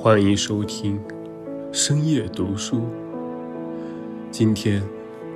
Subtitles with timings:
[0.00, 0.96] 欢迎收听
[1.72, 2.88] 深夜读书。
[4.30, 4.80] 今天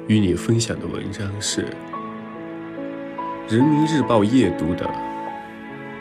[0.07, 1.63] 与你分享的文章是
[3.53, 4.87] 《人民日报》夜读的《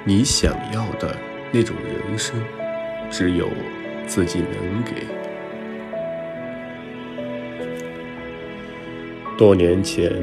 [0.05, 1.17] 你想要的
[1.51, 2.39] 那种人生，
[3.09, 3.49] 只有
[4.05, 4.91] 自己能给》。
[9.39, 10.13] 多年前，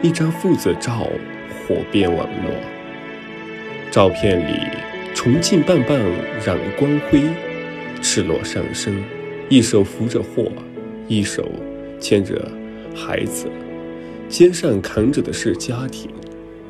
[0.00, 1.08] 一张父子照
[1.66, 2.52] 火遍网络，
[3.90, 4.60] 照片里。
[5.30, 5.94] 重庆棒棒
[6.42, 7.20] 冉光辉
[8.00, 8.94] 赤裸上身，
[9.50, 10.50] 一手扶着货，
[11.06, 11.46] 一手
[12.00, 12.50] 牵着
[12.96, 13.46] 孩子，
[14.26, 16.10] 肩上扛着的是家庭，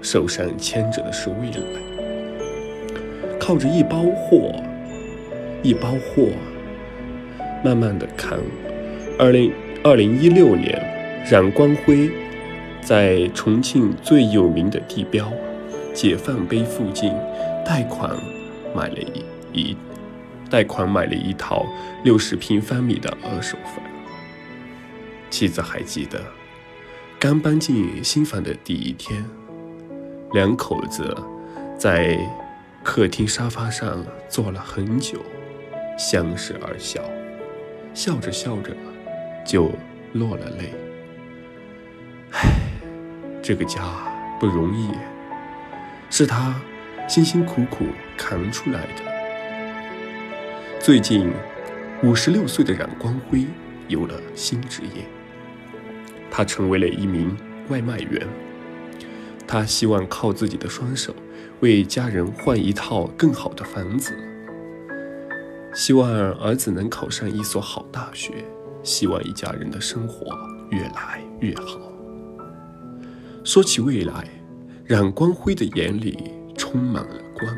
[0.02, 1.62] 手上牵着的是未来，
[3.38, 4.52] 靠着一包货，
[5.62, 6.26] 一包货，
[7.64, 8.40] 慢慢的扛。
[9.20, 9.52] 二零
[9.84, 10.84] 二零一六年，
[11.30, 12.10] 冉光辉
[12.80, 15.32] 在重庆最有名的地标
[15.94, 17.12] 解放碑附近
[17.64, 18.10] 贷款。
[18.74, 19.76] 买了一一
[20.50, 21.66] 贷款买了一套
[22.04, 23.82] 六十平方米的二手房。
[25.30, 26.22] 妻子还记得，
[27.18, 29.24] 刚搬进新房的第一天，
[30.32, 31.16] 两口子
[31.76, 32.18] 在
[32.82, 35.20] 客厅沙发上坐了很久，
[35.98, 37.02] 相视而笑，
[37.92, 38.74] 笑着笑着
[39.44, 39.70] 就
[40.14, 40.72] 落了泪。
[42.32, 42.48] 唉，
[43.42, 43.82] 这个家
[44.40, 44.90] 不容易，
[46.08, 46.54] 是他。
[47.08, 47.86] 辛辛苦苦
[48.18, 49.02] 扛出来的。
[50.78, 51.32] 最近，
[52.02, 53.46] 五十六岁的冉光辉
[53.88, 55.06] 有了新职业，
[56.30, 57.34] 他成为了一名
[57.70, 58.28] 外卖员。
[59.46, 61.16] 他希望靠自己的双手
[61.60, 64.12] 为家人换一套更好的房子，
[65.72, 68.34] 希望儿子能考上一所好大学，
[68.82, 70.26] 希望一家人的生活
[70.70, 71.80] 越来越好。
[73.42, 74.28] 说起未来，
[74.84, 76.34] 冉光辉的眼里。
[76.70, 77.56] 充满了光，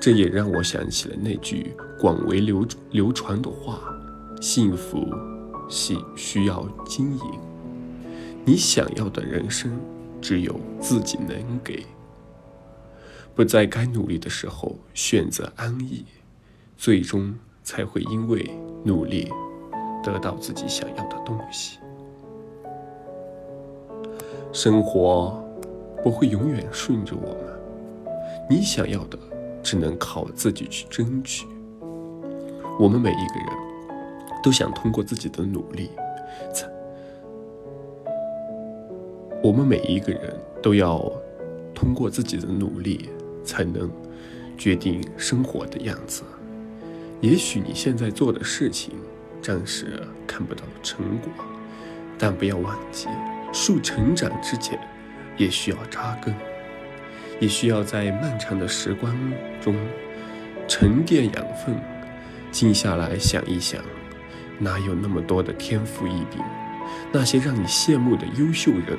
[0.00, 3.78] 这也让我想起了那句广为流流传的话
[4.40, 5.06] ：“幸福
[5.68, 7.40] 系需要经营，
[8.42, 9.70] 你想要的人生
[10.18, 11.84] 只有自己能给。
[13.34, 16.02] 不在该努力的时候选择安逸，
[16.78, 18.50] 最终才会因为
[18.82, 19.30] 努力
[20.02, 21.78] 得到自己想要的东西。
[24.54, 25.38] 生活
[26.02, 27.55] 不会永远顺着我们。”
[28.48, 29.18] 你想要的，
[29.62, 31.46] 只能靠自己去争取。
[32.78, 33.48] 我们每一个人
[34.42, 35.90] 都想通过自己的努力，
[36.52, 36.68] 才
[39.42, 41.10] 我们每一个人都要
[41.74, 43.08] 通过自己的努力，
[43.44, 43.90] 才能
[44.56, 46.22] 决定生活的样子。
[47.20, 48.94] 也许你现在做的事情
[49.42, 51.32] 暂时看不到成果，
[52.16, 53.08] 但不要忘记，
[53.52, 54.78] 树成长之前
[55.36, 56.32] 也需要扎根。
[57.40, 59.14] 也需要在漫长的时光
[59.60, 59.74] 中
[60.66, 61.74] 沉淀养分，
[62.50, 63.82] 静下来想一想，
[64.58, 66.42] 哪有那么多的天赋异禀？
[67.12, 68.98] 那些让你羡慕的优秀人，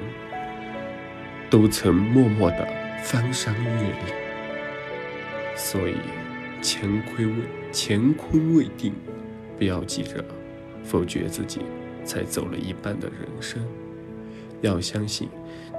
[1.50, 2.68] 都曾默默的
[3.04, 4.16] 翻山越岭。
[5.56, 5.96] 所以，
[6.62, 7.44] 乾坤未
[7.74, 8.94] 乾坤未定，
[9.58, 10.24] 不要急着
[10.84, 11.62] 否决自己
[12.06, 13.62] 才走了一半的人生。
[14.62, 15.30] 要相信，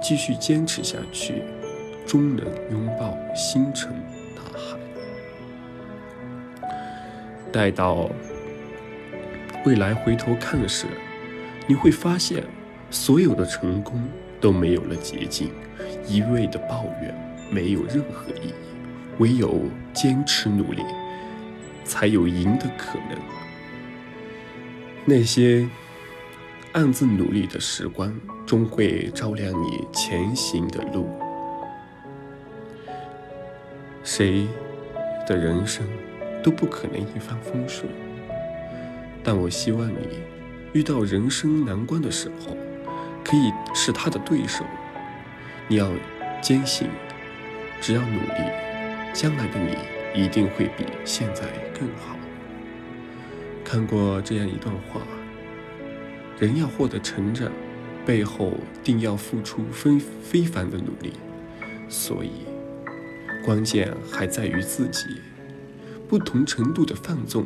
[0.01, 1.43] 继续坚持下去。
[2.09, 3.93] 终能拥抱星辰
[4.35, 4.79] 大海。
[7.51, 8.09] 待到
[9.63, 10.87] 未来回头看时，
[11.67, 12.43] 你会发现，
[12.89, 14.01] 所有的成功
[14.41, 15.51] 都没有了捷径，
[16.07, 17.15] 一味的抱怨
[17.51, 18.53] 没有任何意义，
[19.19, 19.61] 唯有
[19.93, 20.81] 坚持努力，
[21.85, 23.19] 才有赢的可能。
[25.05, 25.69] 那些
[26.71, 28.11] 暗自努力的时光，
[28.47, 31.07] 终会照亮你前行的路。
[34.19, 34.45] 谁
[35.25, 35.87] 的人生
[36.43, 37.89] 都不可能一帆风顺，
[39.23, 40.19] 但我希望你
[40.73, 42.57] 遇到人生难关的时候，
[43.23, 44.65] 可以是他的对手。
[45.69, 45.89] 你要
[46.41, 46.89] 坚信，
[47.79, 48.43] 只要努力，
[49.13, 51.43] 将来的你一定会比现在
[51.73, 52.17] 更好。
[53.63, 54.99] 看过这样一段话：
[56.37, 57.49] 人要获得成长，
[58.05, 58.51] 背后
[58.83, 61.13] 定要付出非非凡的努力，
[61.87, 62.58] 所以。
[63.43, 65.05] 关键还在于自己，
[66.07, 67.45] 不同程度的放纵，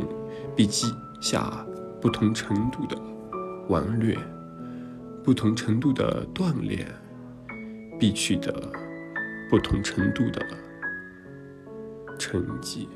[0.56, 0.88] 必记
[1.22, 1.66] 下
[2.02, 2.98] 不同程度的
[3.70, 4.18] 顽劣；
[5.24, 6.86] 不同程度的锻炼，
[8.00, 8.52] 必取得
[9.50, 10.46] 不同程度的
[12.18, 12.90] 成绩。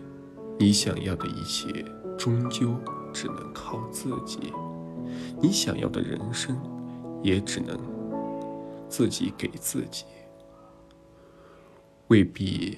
[0.60, 1.86] 你想要的一切，
[2.18, 2.76] 终究
[3.14, 4.52] 只能靠自己；
[5.42, 6.58] 你想要的人生，
[7.24, 7.80] 也只能
[8.90, 10.04] 自己给自己。
[12.08, 12.78] 未必。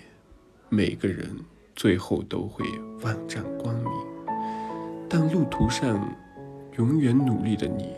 [0.69, 1.27] 每个人
[1.75, 2.63] 最后都会
[3.01, 3.91] 万丈光明。
[5.09, 6.07] 但路途上
[6.77, 7.95] 永远努力的你，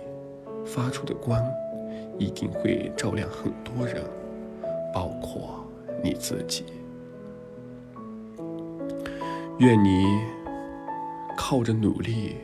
[0.65, 1.43] 发出的光
[2.17, 4.01] 一定会照亮很多人，
[4.93, 5.65] 包括
[6.01, 6.63] 你自己。
[9.59, 10.05] 愿你
[11.37, 12.37] 靠着努力，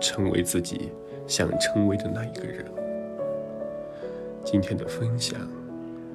[0.00, 0.90] 成为自己
[1.26, 2.64] 想成为的那一个人。
[4.42, 5.38] 今天的分享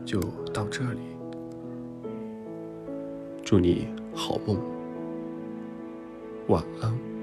[0.04, 0.20] 就
[0.52, 1.15] 到这里，
[3.46, 4.60] 祝你好梦，
[6.48, 7.15] 晚安。